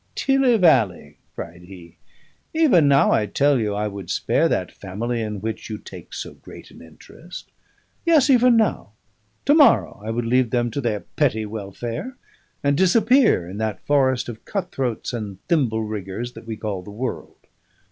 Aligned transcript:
"Tilly 0.15 0.57
vally!" 0.57 1.19
cried 1.35 1.61
he. 1.65 1.97
"Even 2.55 2.87
now, 2.87 3.11
I 3.11 3.27
tell 3.27 3.59
you, 3.59 3.75
I 3.75 3.87
would 3.87 4.09
spare 4.09 4.49
that 4.49 4.71
family 4.71 5.21
in 5.21 5.41
which 5.41 5.69
you 5.69 5.77
take 5.77 6.11
so 6.15 6.33
great 6.33 6.71
an 6.71 6.81
interest: 6.81 7.51
yes, 8.03 8.27
even 8.27 8.57
now 8.57 8.93
to 9.45 9.53
morrow 9.53 10.01
I 10.03 10.09
would 10.09 10.25
leave 10.25 10.49
them 10.49 10.71
to 10.71 10.81
their 10.81 11.01
petty 11.01 11.45
welfare, 11.45 12.17
and 12.63 12.75
disappear 12.75 13.47
in 13.47 13.59
that 13.59 13.85
forest 13.85 14.27
of 14.27 14.43
cut 14.43 14.71
throats 14.71 15.13
and 15.13 15.37
thimble 15.47 15.83
riggers 15.83 16.33
that 16.33 16.47
we 16.47 16.57
call 16.57 16.81
the 16.81 16.89
world. 16.89 17.37